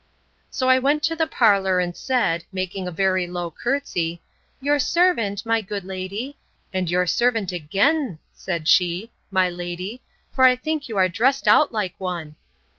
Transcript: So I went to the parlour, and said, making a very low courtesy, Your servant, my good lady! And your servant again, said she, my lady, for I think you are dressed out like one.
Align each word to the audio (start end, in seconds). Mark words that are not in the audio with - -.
So 0.49 0.67
I 0.67 0.79
went 0.79 1.03
to 1.03 1.15
the 1.15 1.27
parlour, 1.27 1.79
and 1.79 1.95
said, 1.95 2.43
making 2.51 2.87
a 2.87 2.91
very 2.91 3.27
low 3.27 3.51
courtesy, 3.51 4.23
Your 4.59 4.79
servant, 4.79 5.45
my 5.45 5.61
good 5.61 5.83
lady! 5.83 6.39
And 6.73 6.89
your 6.89 7.05
servant 7.05 7.51
again, 7.51 8.17
said 8.33 8.67
she, 8.67 9.11
my 9.29 9.47
lady, 9.47 10.01
for 10.33 10.43
I 10.43 10.55
think 10.55 10.89
you 10.89 10.97
are 10.97 11.07
dressed 11.07 11.47
out 11.47 11.71
like 11.71 11.93
one. 11.99 12.35